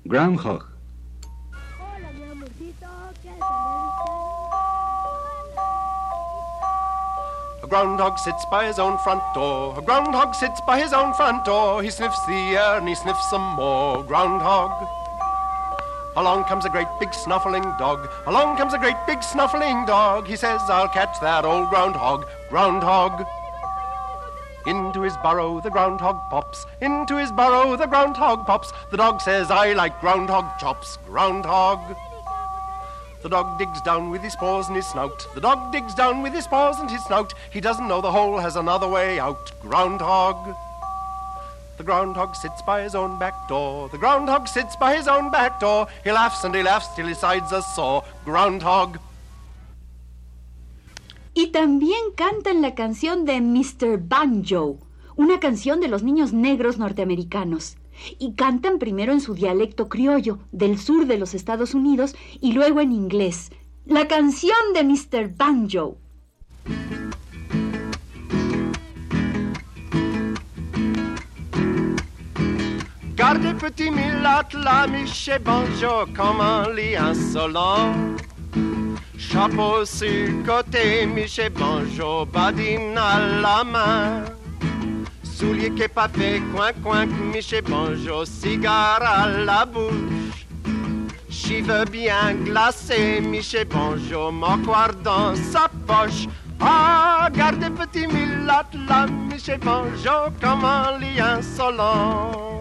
Groundhog. 0.06 0.70
A 7.64 7.68
groundhog 7.68 8.20
sits 8.20 8.46
by 8.52 8.68
his 8.70 8.78
own 8.78 9.00
front 9.00 9.24
door. 9.34 9.80
A 9.80 9.82
groundhog 9.82 10.36
sits 10.36 10.62
by 10.68 10.80
his 10.80 10.94
own 10.94 11.14
front 11.16 11.44
door. 11.44 11.82
He 11.82 11.90
sniffs 11.90 12.24
the 12.28 12.56
air 12.56 12.78
and 12.78 12.88
he 12.88 12.94
sniffs 12.94 13.30
some 13.32 13.56
more. 13.56 14.04
Groundhog. 14.04 15.01
Along 16.18 16.44
comes 16.44 16.66
a 16.66 16.70
great 16.70 16.88
big 17.00 17.14
snuffling 17.14 17.64
dog. 17.80 18.10
Along 18.26 18.58
comes 18.58 18.74
a 18.74 18.78
great 18.78 18.98
big 19.08 19.24
snuffling 19.24 19.86
dog. 19.86 20.28
He 20.28 20.36
says, 20.36 20.62
I'll 20.68 20.90
catch 20.90 21.20
that 21.22 21.46
old 21.46 21.70
groundhog. 21.70 22.28
Groundhog. 22.50 23.26
Into 24.68 25.02
his 25.02 25.16
burrow 25.24 25.62
the 25.62 25.70
groundhog 25.70 26.18
pops. 26.30 26.66
Into 26.82 27.18
his 27.18 27.32
burrow 27.32 27.78
the 27.78 27.88
groundhog 27.88 28.46
pops. 28.46 28.74
The 28.92 28.98
dog 28.98 29.22
says, 29.22 29.50
I 29.50 29.72
like 29.72 30.02
groundhog 30.02 30.60
chops. 30.60 30.98
Groundhog. 31.06 31.80
The 33.22 33.30
dog 33.30 33.58
digs 33.58 33.82
down 33.82 34.10
with 34.10 34.22
his 34.22 34.36
paws 34.36 34.68
and 34.68 34.76
his 34.76 34.88
snout. 34.88 35.28
The 35.34 35.42
dog 35.42 35.72
digs 35.72 35.96
down 35.96 36.22
with 36.24 36.34
his 36.34 36.48
paws 36.48 36.80
and 36.80 36.92
his 36.92 37.04
snout. 37.06 37.34
He 37.52 37.62
doesn't 37.62 37.88
know 37.88 38.02
the 38.02 38.12
hole 38.12 38.38
has 38.40 38.58
another 38.58 38.88
way 38.88 39.18
out. 39.18 39.52
Groundhog. 39.62 40.56
The 41.82 41.88
groundhog 41.88 42.36
sits 42.36 42.62
by 42.62 42.84
his 42.84 42.94
own 42.94 43.18
back 43.18 43.48
door. 43.48 43.90
The 43.90 43.98
groundhog 43.98 44.48
sits 44.48 44.76
by 44.78 44.96
his 44.96 45.08
own 45.08 45.32
back 45.32 45.60
door. 45.60 45.88
He 46.04 46.12
laughs 46.12 46.44
and 46.44 46.54
he 46.54 46.62
laughs 46.62 46.94
till 46.96 47.12
sides. 47.16 47.52
Groundhog. 48.24 49.00
Y 51.34 51.48
también 51.48 52.12
cantan 52.16 52.62
la 52.62 52.76
canción 52.76 53.26
de 53.26 53.42
Mr. 53.42 53.98
Banjo, 53.98 54.78
una 55.16 55.40
canción 55.40 55.80
de 55.80 55.88
los 55.88 56.04
niños 56.04 56.34
negros 56.34 56.78
norteamericanos. 56.78 57.78
Y 58.20 58.34
cantan 58.36 58.78
primero 58.78 59.12
en 59.12 59.20
su 59.20 59.34
dialecto 59.34 59.90
criollo, 59.90 60.38
del 60.52 60.78
sur 60.78 61.08
de 61.08 61.18
los 61.18 61.34
Estados 61.34 61.74
Unidos, 61.74 62.16
y 62.40 62.52
luego 62.52 62.80
en 62.82 62.92
inglés. 62.92 63.50
La 63.88 64.08
canción 64.08 64.74
de 64.76 64.84
Mr. 64.84 65.36
Banjo. 65.36 65.98
Gardez 73.22 73.54
petit 73.54 73.92
Milat, 73.92 74.48
la 74.52 74.88
Miché 74.88 75.38
Banjo, 75.38 76.08
comment 76.18 76.68
lit 76.76 76.96
insolent. 76.98 78.18
Chapeau 79.16 79.86
sur 79.86 80.44
côté, 80.44 81.06
Miché 81.06 81.50
Banjo, 81.50 82.26
badine 82.26 82.98
à 82.98 83.20
la 83.44 83.64
main. 83.64 84.26
Soulier 85.22 85.70
qui 85.70 85.84
fait, 85.84 86.42
coin 86.52 86.72
coin, 86.82 87.06
Miché 87.32 87.62
Banjo, 87.62 88.26
cigare 88.26 89.04
à 89.04 89.28
la 89.28 89.66
bouche. 89.68 90.48
Cheveux 91.30 91.86
bien 91.92 92.34
glacés, 92.44 93.22
Miché 93.22 93.66
Banjo, 93.66 94.32
moquoir 94.32 94.96
dans 95.04 95.36
sa 95.36 95.70
poche. 95.86 96.26
Ah, 96.60 97.30
gardez 97.32 97.70
petit 97.70 98.08
Milat, 98.08 98.66
la 98.90 99.06
Miché 99.06 99.58
Banjo, 99.58 100.34
comment 100.42 100.98
lit 101.00 101.22
insolent. 101.22 102.61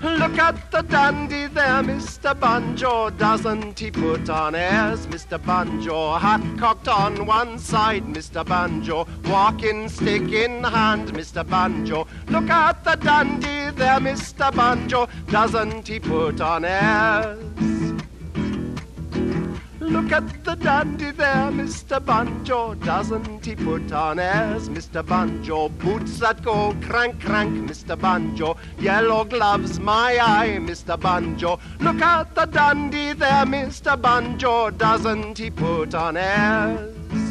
Look 0.00 0.38
at 0.38 0.70
the 0.70 0.82
dandy 0.82 1.48
there, 1.48 1.82
Mr. 1.82 2.38
Banjo. 2.38 3.10
Doesn't 3.10 3.78
he 3.78 3.90
put 3.90 4.30
on 4.30 4.54
airs, 4.54 5.08
Mr. 5.08 5.44
Banjo? 5.44 6.14
Hat 6.14 6.40
cocked 6.56 6.86
on 6.86 7.26
one 7.26 7.58
side, 7.58 8.04
Mr. 8.04 8.46
Banjo. 8.46 9.08
Walking 9.24 9.88
stick 9.88 10.30
in 10.30 10.62
hand, 10.62 11.12
Mr. 11.12 11.48
Banjo. 11.48 12.06
Look 12.28 12.48
at 12.48 12.84
the 12.84 12.94
dandy 12.94 13.70
there, 13.76 13.98
Mr. 13.98 14.54
Banjo. 14.54 15.08
Doesn't 15.30 15.88
he 15.88 15.98
put 15.98 16.40
on 16.40 16.64
airs? 16.64 17.77
Look 19.88 20.12
at 20.12 20.44
the 20.44 20.54
dandy 20.54 21.12
there, 21.12 21.50
Mr. 21.50 22.04
Banjo. 22.04 22.74
Doesn't 22.74 23.44
he 23.44 23.56
put 23.56 23.90
on 23.90 24.18
airs, 24.18 24.68
Mr. 24.68 25.04
Banjo? 25.04 25.70
Boots 25.70 26.18
that 26.18 26.42
go 26.42 26.76
crank, 26.82 27.22
crank, 27.22 27.70
Mr. 27.70 27.98
Banjo. 27.98 28.58
Yellow 28.78 29.24
gloves, 29.24 29.80
my 29.80 30.18
eye, 30.20 30.58
Mr. 30.60 31.00
Banjo. 31.00 31.58
Look 31.80 32.02
at 32.02 32.34
the 32.34 32.44
dandy 32.44 33.14
there, 33.14 33.46
Mr. 33.46 34.00
Banjo. 34.00 34.68
Doesn't 34.70 35.38
he 35.38 35.50
put 35.50 35.94
on 35.94 36.18
airs? 36.18 37.27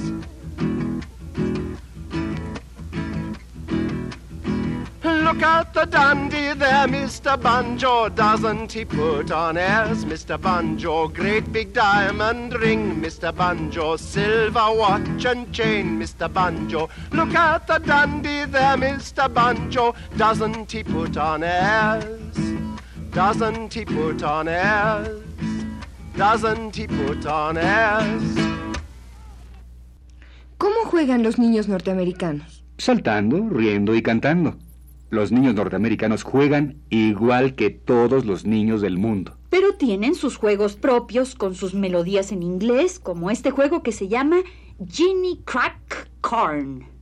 Look 5.28 5.44
at 5.44 5.74
the 5.74 5.84
dandy 5.84 6.54
there, 6.54 6.88
Mr. 6.88 7.36
Banjo. 7.36 8.08
Doesn't 8.08 8.72
he 8.72 8.86
put 8.86 9.30
on 9.30 9.58
airs, 9.58 10.06
Mr. 10.06 10.40
Banjo? 10.40 11.10
Great 11.10 11.52
big 11.52 11.74
diamond 11.74 12.54
ring, 12.54 13.02
Mr. 13.02 13.36
Banjo. 13.36 13.98
Silver 13.98 14.72
watch 14.72 15.26
and 15.26 15.54
chain, 15.54 16.00
Mr. 16.00 16.32
Banjo. 16.32 16.88
Look 17.12 17.36
at 17.36 17.68
the 17.68 17.80
dandy 17.80 18.46
there, 18.46 18.78
Mr. 18.78 19.28
Banjo. 19.28 19.96
Doesn't 20.16 20.72
he 20.72 20.82
put 20.86 21.18
on 21.18 21.44
airs? 21.44 22.38
Doesn't 23.12 23.74
he 23.74 23.84
put 23.84 24.24
on 24.24 24.48
airs? 24.48 25.24
Doesn't 26.16 26.74
he 26.74 26.88
put 26.88 27.26
on 27.26 27.58
airs? 27.58 28.38
¿Cómo 30.58 30.86
juegan 30.86 31.22
los 31.22 31.38
niños 31.38 31.68
norteamericanos? 31.68 32.64
Saltando, 32.78 33.50
riendo 33.50 33.94
y 33.94 34.02
cantando. 34.02 34.56
Los 35.10 35.32
niños 35.32 35.56
norteamericanos 35.56 36.24
juegan 36.24 36.82
igual 36.90 37.56
que 37.56 37.70
todos 37.70 38.26
los 38.26 38.46
niños 38.46 38.82
del 38.82 38.98
mundo. 38.98 39.38
Pero 39.50 39.74
tienen 39.76 40.16
sus 40.16 40.36
juegos 40.36 40.76
propios 40.76 41.36
con 41.36 41.56
sus 41.56 41.74
melodías 41.74 42.34
en 42.34 42.44
inglés, 42.44 43.00
como 43.00 43.32
este 43.32 43.52
juego 43.52 43.84
que 43.84 43.94
se 43.94 44.10
llama 44.10 44.38
Ginny 44.86 45.42
Crack 45.46 46.10
Corn. 46.20 46.97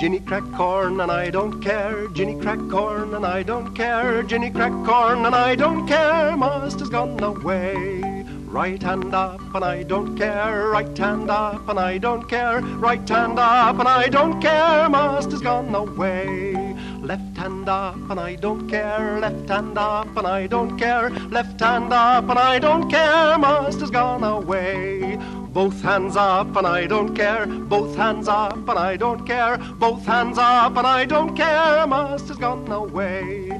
Ginny 0.00 0.20
crack 0.20 0.50
corn 0.54 0.98
and 1.02 1.12
I 1.12 1.28
don't 1.28 1.60
care. 1.60 2.08
Ginny 2.08 2.40
crack 2.40 2.58
corn 2.70 3.12
and 3.12 3.26
I 3.26 3.42
don't 3.42 3.74
care. 3.74 4.22
Ginny 4.22 4.50
crack 4.50 4.72
corn 4.86 5.26
and 5.26 5.34
I 5.34 5.54
don't 5.54 5.86
care. 5.86 6.34
Master's 6.38 6.88
gone 6.88 7.22
away. 7.22 8.24
Right 8.46 8.82
hand 8.82 9.14
up 9.14 9.42
and 9.54 9.62
I 9.62 9.82
don't 9.82 10.16
care. 10.16 10.68
Right 10.68 10.96
hand 10.96 11.30
up 11.30 11.68
and 11.68 11.78
I 11.78 11.98
don't 11.98 12.26
care. 12.26 12.62
Right 12.62 13.06
hand 13.06 13.38
up 13.38 13.78
and 13.78 13.86
I 13.86 14.08
don't 14.08 14.40
care. 14.40 14.88
Master's 14.88 15.42
gone 15.42 15.74
away. 15.74 16.54
Left 17.02 17.36
hand 17.36 17.68
up 17.68 17.96
and 18.08 18.18
I 18.18 18.36
don't 18.36 18.70
care. 18.70 19.20
Left 19.20 19.50
hand 19.50 19.76
up 19.76 20.16
and 20.16 20.26
I 20.26 20.46
don't 20.46 20.78
care. 20.78 21.10
Left 21.10 21.60
hand 21.60 21.92
up 21.92 22.26
and 22.30 22.38
I 22.38 22.58
don't 22.58 22.88
care. 22.88 23.36
Master's 23.36 23.90
gone 23.90 24.24
away. 24.24 25.18
Both 25.52 25.82
hands 25.82 26.14
up 26.14 26.54
and 26.54 26.64
I 26.64 26.86
don't 26.86 27.12
care. 27.12 27.44
Both 27.44 27.96
hands 27.96 28.28
up 28.28 28.68
and 28.68 28.78
I 28.78 28.96
don't 28.96 29.26
care. 29.26 29.58
Both 29.58 30.06
hands 30.06 30.38
up 30.38 30.76
and 30.76 30.86
I 30.86 31.04
don't 31.04 31.34
care. 31.36 31.84
Master's 31.88 32.36
gone 32.36 32.70
away. 32.70 33.50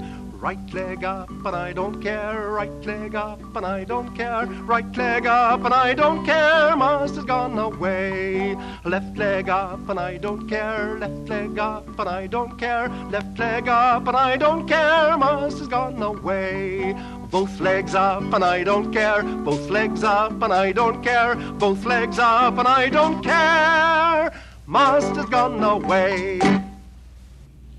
Right 0.40 0.72
leg 0.72 1.03
up 1.03 1.29
and 1.31 1.57
I 1.57 1.72
don't 1.72 2.00
care. 2.00 2.48
Right 2.50 2.87
leg 2.87 3.16
up 3.16 3.57
and 3.57 3.66
I 3.66 3.83
don't 3.83 4.14
care. 4.14 4.46
Right 4.46 4.96
leg 4.96 5.26
up 5.26 5.64
and 5.64 5.74
I 5.74 5.92
don't 5.94 6.24
care. 6.24 6.76
Master's 6.76 7.24
gone 7.24 7.59
away. 7.59 8.57
Left 8.85 9.18
leg 9.18 9.48
up 9.48 9.88
and 9.88 9.98
I 9.98 10.16
don't 10.16 10.48
care. 10.48 10.96
Left 10.96 11.29
leg 11.29 11.59
up 11.59 11.98
and 11.98 12.09
I 12.09 12.29
don't 12.29 12.57
care. 12.57 12.88
Left 13.11 13.37
leg 13.37 13.68
up 13.68 14.07
and 14.07 14.16
I 14.16 14.37
don't 14.37 14.68
care. 14.68 15.18
Master's 15.18 15.66
gone 15.66 16.00
away. 16.00 16.94
Both 17.30 17.60
legs 17.60 17.94
up 17.94 18.34
and 18.34 18.44
I 18.44 18.64
don't 18.64 18.90
care. 18.92 19.22
Both 19.22 19.70
legs 19.70 20.02
up 20.02 20.42
and 20.42 20.52
I 20.52 20.72
don't 20.72 21.00
care. 21.00 21.36
Both 21.58 21.84
legs 21.84 22.18
up 22.18 22.58
and 22.58 22.66
I 22.66 22.90
don't 22.90 23.22
care. 23.22 24.32
Master's 24.66 25.26
gone 25.26 25.62
away. 25.62 26.40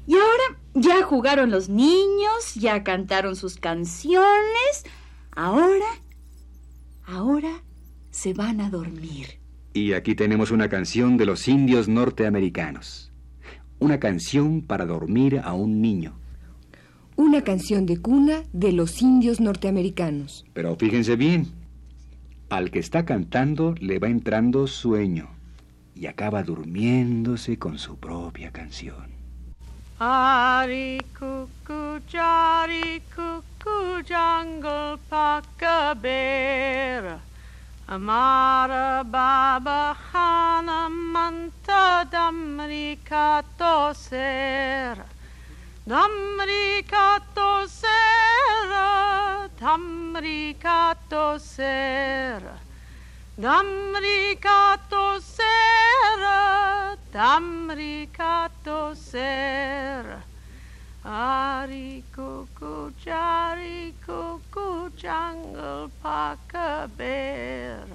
Y 0.07 0.15
ahora 0.15 0.57
ya 0.73 1.03
jugaron 1.03 1.51
los 1.51 1.67
niños, 1.67 2.55
ya 2.55 2.83
cantaron 2.83 3.35
sus 3.35 3.57
canciones. 3.57 4.85
Ahora, 5.35 5.99
ahora 7.05 7.61
se 8.09 8.33
van 8.33 8.61
a 8.61 8.69
dormir. 8.69 9.39
Y 9.73 9.93
aquí 9.93 10.15
tenemos 10.15 10.51
una 10.51 10.69
canción 10.69 11.17
de 11.17 11.25
los 11.25 11.47
indios 11.49 11.89
norteamericanos. 11.89 13.11
Una 13.79 13.99
canción 13.99 14.61
para 14.61 14.85
dormir 14.85 15.41
a 15.43 15.53
un 15.53 15.81
niño. 15.81 16.20
Una 17.21 17.43
canción 17.43 17.85
de 17.85 17.97
cuna 17.97 18.41
de 18.51 18.71
los 18.71 18.99
indios 18.99 19.39
norteamericanos. 19.39 20.43
Pero 20.53 20.75
fíjense 20.75 21.15
bien, 21.15 21.45
al 22.49 22.71
que 22.71 22.79
está 22.79 23.05
cantando 23.05 23.75
le 23.79 23.99
va 23.99 24.07
entrando 24.07 24.65
sueño 24.65 25.29
y 25.93 26.07
acaba 26.07 26.41
durmiéndose 26.41 27.59
con 27.59 27.77
su 27.77 27.97
propia 27.97 28.49
canción. 28.49 29.05
Ari 29.99 30.97
cuckoo, 31.13 31.99
jari 32.11 33.03
cuckoo, 33.13 34.01
jungle. 34.01 34.97
Amara 37.87 39.03
baba 39.03 39.95
hana 40.11 40.89
manta 40.89 42.03
damri 42.11 42.97
kato 43.03 43.93
ser. 45.81 45.89
Damri 45.89 46.83
kato 46.87 47.67
ser. 47.67 48.71
Damri 49.59 50.55
kato 50.59 51.39
ser. 51.39 52.41
Damri 53.39 54.39
kato 54.39 55.19
ser. 55.19 56.97
Damri 57.11 58.07
kato 58.13 58.93
ser. 58.95 60.23
Ari 61.03 62.03
cuckoo, 62.15 62.91
jari 63.03 63.91
cuckoo, 64.05 64.91
jungle 64.95 65.89
paka 65.99 66.87
bear. 66.95 67.87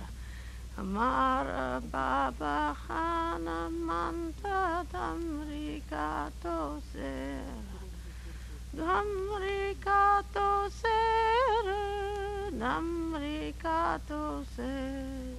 Amara 0.76 1.80
baba 1.80 2.74
hana 2.74 3.70
manta 3.70 4.84
damri 4.92 5.80
kato 5.88 6.82
ser. 8.76 8.84
Damri 8.84 9.74
kato 9.80 10.70
ser. 10.70 12.58
Damri 12.58 13.54
kato 13.58 14.44
ser. 14.54 15.36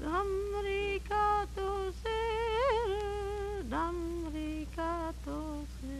Damri 0.00 1.00
kato 1.08 1.92
ser. 2.02 3.68
Damri 3.68 4.66
kato 4.74 5.64
ser. 5.80 5.90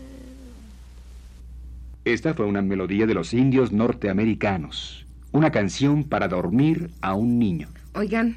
Esta 2.05 2.35
fue 2.35 2.47
una 2.47 2.63
melodía 2.63 3.07
de 3.07 3.15
los 3.15 3.35
indios 3.35 3.73
norteamericanos. 3.73 5.05
Una 5.33 5.51
canción 5.53 6.05
para 6.05 6.29
dormir 6.29 6.91
a 7.03 7.15
un 7.15 7.39
niño. 7.39 7.69
Oigan, 7.95 8.37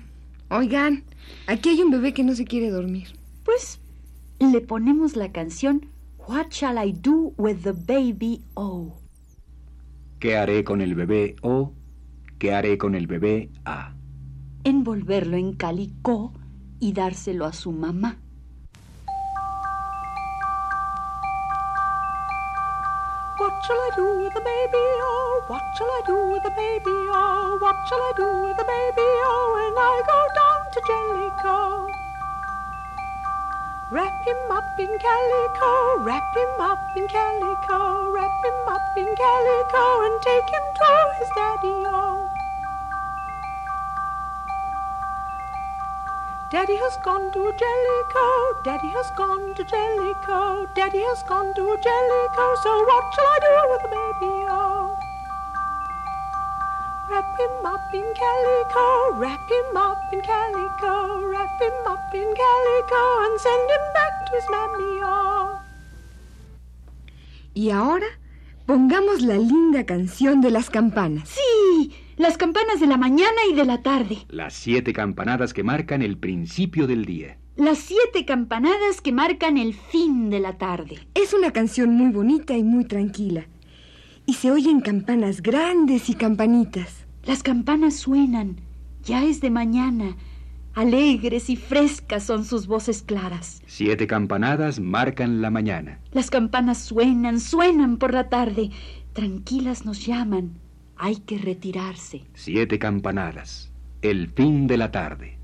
oigan, 0.49 1.03
aquí 1.47 1.69
hay 1.69 1.82
un 1.82 1.91
bebé 1.91 2.13
que 2.13 2.23
no 2.23 2.36
se 2.36 2.45
quiere 2.45 2.69
dormir. 2.69 3.08
Pues 3.43 3.79
le 4.39 4.62
ponemos 4.62 5.15
la 5.15 5.32
canción 5.32 5.88
What 6.25 6.53
Shall 6.53 6.77
I 6.77 6.91
Do 6.91 7.33
with 7.38 7.63
the 7.63 7.73
Baby 7.73 8.41
Oh? 8.55 8.97
¿Qué 10.19 10.38
haré 10.38 10.63
con 10.63 10.79
el 10.79 10.95
bebé 10.95 11.36
O? 11.41 11.73
¿Qué 12.39 12.53
haré 12.53 12.77
con 12.77 12.95
el 12.95 13.07
bebé 13.07 13.49
A? 13.65 13.93
Envolverlo 14.63 15.36
en 15.36 15.53
calicó 15.53 16.31
y 16.79 16.93
dárselo 16.93 17.45
a 17.45 17.51
su 17.51 17.73
mamá. 17.73 18.17
What 23.38 23.51
shall 23.65 23.75
I 23.75 23.89
do 23.97 24.19
with 24.21 24.33
the 24.33 24.39
baby? 24.39 24.86
Oh, 25.03 25.45
what 25.49 25.62
shall 25.75 25.88
I 25.88 26.01
do 26.07 26.31
with 26.31 26.43
the 26.43 26.51
baby? 26.51 26.95
Oh, 27.12 27.57
what 27.59 27.75
shall 27.89 27.99
I 27.99 28.13
do 28.15 28.43
with 28.47 28.55
the 28.55 28.63
baby? 28.63 29.09
Oh, 29.27 29.51
when 29.55 29.73
I 29.75 30.01
go 30.07 30.19
down 30.39 30.71
to 30.71 30.79
Jellicoe. 30.88 32.03
Wrap 33.93 34.25
him 34.25 34.51
up 34.51 34.79
in 34.79 34.89
calico, 34.97 36.03
wrap 36.03 36.36
him 36.36 36.60
up 36.60 36.79
in 36.97 37.08
calico, 37.08 38.10
wrap 38.10 38.32
him 38.43 38.67
up 38.67 38.82
in 38.97 39.06
calico, 39.15 40.06
and 40.06 40.19
take 40.23 40.49
him 40.49 40.65
to 40.79 41.13
his 41.19 41.29
daddy-o. 41.36 41.91
Oh. 41.93 42.29
Daddy 46.49 46.75
has 46.75 46.97
gone 47.03 47.32
to 47.34 47.53
Jellicoe, 47.62 48.63
Daddy 48.63 48.89
has 48.89 49.12
gone 49.12 49.53
to 49.53 49.63
Jellicoe, 49.63 50.65
Daddy 50.73 51.01
has 51.01 51.21
gone 51.21 51.53
to 51.53 51.77
Jellicoe, 51.84 52.56
so 52.63 52.84
what 52.89 53.03
shall 53.13 53.27
I 53.27 53.39
do 53.45 53.56
with 53.69 53.82
the 53.84 53.89
baby? 53.93 54.42
In 57.93 58.03
calico, 58.13 59.19
wrap 59.19 59.49
him 59.49 59.77
up 59.77 59.97
in 60.12 60.21
calico, 60.21 61.27
wrap 61.29 61.62
him 61.62 61.73
up 61.88 62.13
in 62.13 62.27
calico, 62.34 63.01
and 63.25 63.39
send 63.39 63.69
him 63.69 63.86
back 63.93 64.25
to 64.25 64.36
his 64.36 64.49
mammy. 64.49 64.99
Oh. 65.03 65.60
Y 67.53 67.69
ahora 67.69 68.08
pongamos 68.65 69.21
la 69.21 69.36
linda 69.36 69.86
canción 69.86 70.41
de 70.41 70.49
las 70.49 70.69
campanas. 70.69 71.29
Sí, 71.29 71.93
las 72.17 72.38
campanas 72.38 72.79
de 72.79 72.88
la 72.88 72.97
mañana 72.97 73.45
y 73.49 73.53
de 73.53 73.65
la 73.65 73.82
tarde. 73.82 74.25
Las 74.29 74.53
siete 74.53 74.93
campanadas 74.93 75.53
que 75.53 75.63
marcan 75.63 76.01
el 76.01 76.17
principio 76.17 76.88
del 76.88 77.06
día. 77.06 77.38
Las 77.56 77.77
siete 77.77 78.25
campanadas 78.25 79.01
que 79.01 79.12
marcan 79.12 79.58
el 79.58 79.75
fin 79.75 80.32
de 80.32 80.39
la 80.39 80.58
tarde. 80.58 81.08
Es 81.13 81.34
una 81.34 81.51
canción 81.51 81.93
muy 81.93 82.12
bonita 82.12 82.58
y 82.58 82.63
muy 82.63 82.86
tranquila. 82.86 83.45
Y 84.25 84.34
se 84.34 84.49
oyen 84.49 84.82
campanas 84.82 85.43
grandes 85.43 86.10
y 86.10 86.15
campanitas. 86.15 87.03
Las 87.25 87.41
campanas 87.41 87.95
suenan. 87.95 88.57
Ya 89.05 89.23
es 89.23 89.39
de 89.39 89.49
mañana. 89.49 90.17
Alegres 90.73 91.49
y 91.49 91.55
frescas 91.55 92.23
son 92.23 92.43
sus 92.43 92.67
voces 92.67 93.01
claras. 93.01 93.62
Siete 93.65 94.07
campanadas 94.07 94.79
marcan 94.79 95.41
la 95.41 95.49
mañana. 95.49 95.99
Las 96.12 96.29
campanas 96.29 96.79
suenan, 96.79 97.39
suenan 97.39 97.97
por 97.97 98.13
la 98.13 98.27
tarde. 98.27 98.71
Tranquilas 99.13 99.86
nos 99.86 100.05
llaman. 100.05 100.59
Hay 100.97 101.17
que 101.17 101.38
retirarse. 101.38 102.23
Siete 102.33 102.77
campanadas. 102.77 103.71
El 104.01 104.29
fin 104.29 104.67
de 104.67 104.77
la 104.77 104.91
tarde. 104.91 105.38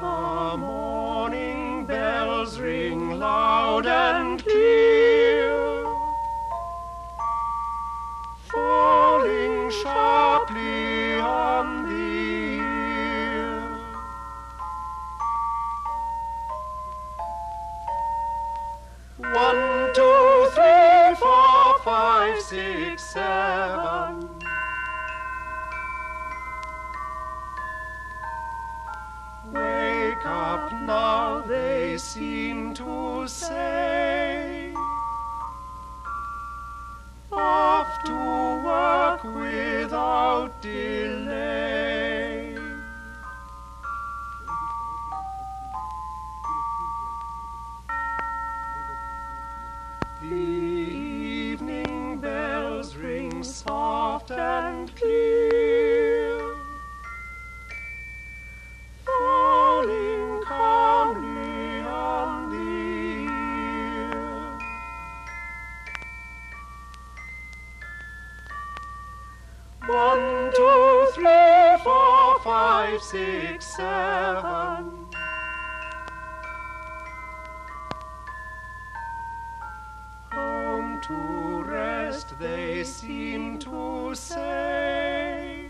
The 0.00 0.56
morning 0.58 1.86
bells 1.86 2.58
ring 2.58 3.10
loud 3.20 3.86
and 3.86 4.42
falling 8.52 9.70
sharply 9.70 11.14
on 11.14 11.88
the 11.88 12.60
ear. 12.60 13.60
One, 19.16 19.94
two, 19.94 20.48
three, 20.54 21.14
four, 21.18 21.78
five, 21.84 22.40
six, 22.42 23.02
seven. 23.14 24.28
Wake 29.52 30.12
Wake 30.22 30.26
up 30.26 30.72
now, 30.86 31.40
they 31.40 31.96
seem 31.98 32.74
to 32.74 33.26
say. 33.26 34.51
dear 40.62 41.11
six, 73.12 73.76
seven. 73.76 75.06
Home 80.32 80.98
to 81.02 81.62
rest, 81.70 82.38
they 82.40 82.82
seem 82.84 83.58
to 83.58 84.14
say. 84.14 85.66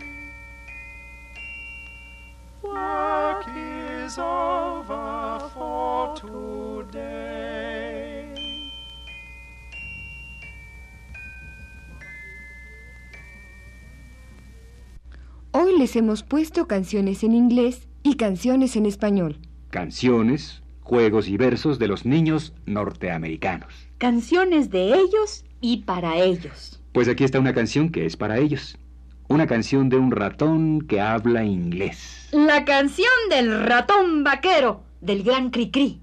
Work 2.61 3.45
is 3.53 4.17
over 4.17 5.49
for 5.53 6.15
today. 6.15 7.32
Hoy 15.73 15.79
les 15.79 15.95
hemos 15.95 16.21
puesto 16.21 16.67
canciones 16.67 17.23
en 17.23 17.33
inglés 17.33 17.87
y 18.03 18.15
canciones 18.15 18.75
en 18.75 18.85
español. 18.85 19.39
Canciones, 19.71 20.61
juegos 20.81 21.27
y 21.27 21.35
versos 21.35 21.79
de 21.79 21.87
los 21.87 22.05
niños 22.05 22.53
norteamericanos. 22.67 23.73
Canciones 23.97 24.69
de 24.69 24.93
ellos 24.93 25.45
y 25.61 25.77
para 25.77 26.17
ellos. 26.17 26.79
Pues 26.91 27.07
aquí 27.07 27.23
está 27.23 27.39
una 27.39 27.55
canción 27.55 27.89
que 27.89 28.05
es 28.05 28.15
para 28.15 28.37
ellos. 28.37 28.77
Una 29.29 29.47
canción 29.47 29.89
de 29.89 29.97
un 29.97 30.11
ratón 30.11 30.81
que 30.81 31.01
habla 31.01 31.43
inglés. 31.43 32.29
La 32.31 32.65
canción 32.65 33.09
del 33.31 33.63
ratón 33.63 34.23
vaquero 34.23 34.83
del 35.01 35.23
gran 35.23 35.49
Cricri. 35.49 36.02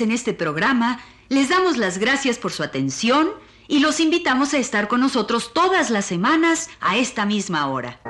En 0.00 0.10
este 0.10 0.34
programa 0.34 1.00
les 1.28 1.48
damos 1.48 1.76
las 1.76 1.98
gracias 1.98 2.38
por 2.38 2.52
su 2.52 2.62
atención 2.62 3.28
y 3.68 3.80
los 3.80 4.00
invitamos 4.00 4.54
a 4.54 4.58
estar 4.58 4.88
con 4.88 5.00
nosotros 5.00 5.52
todas 5.52 5.90
las 5.90 6.04
semanas 6.04 6.70
a 6.80 6.96
esta 6.96 7.26
misma 7.26 7.68
hora. 7.68 8.00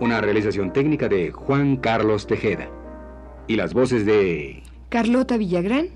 Una 0.00 0.20
realización 0.20 0.72
técnica 0.72 1.08
de 1.08 1.30
Juan 1.30 1.76
Carlos 1.76 2.26
Tejeda. 2.26 2.68
Y 3.46 3.56
las 3.56 3.72
voces 3.72 4.04
de 4.04 4.62
Carlota 4.88 5.36
Villagrán. 5.36 5.88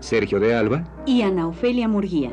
Sergio 0.00 0.40
de 0.40 0.54
Alba. 0.54 0.84
Y 1.06 1.22
Ana 1.22 1.48
Ofelia 1.48 1.88
Murguía. 1.88 2.32